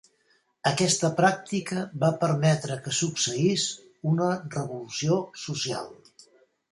Aquesta 0.69 1.09
pràctica 1.17 1.83
va 2.03 2.07
permetre 2.23 2.77
que 2.87 2.93
succeís 3.01 3.65
una 4.13 4.31
revolució 4.57 5.19
social. 5.43 5.87